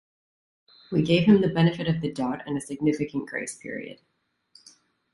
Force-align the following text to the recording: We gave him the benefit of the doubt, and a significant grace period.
We 0.91 1.03
gave 1.03 1.25
him 1.27 1.41
the 1.41 1.47
benefit 1.49 1.87
of 1.87 2.01
the 2.01 2.11
doubt, 2.11 2.47
and 2.47 2.57
a 2.57 2.61
significant 2.61 3.27
grace 3.29 3.55
period. 3.55 4.01